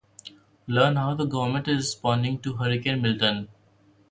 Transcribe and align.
Learn 0.65 0.95
how 0.95 1.13
the 1.13 1.25
government 1.25 1.67
is 1.67 1.77
responding 1.77 2.39
to 2.39 2.53
Hurricane 2.57 3.03
Milton. 3.03 3.49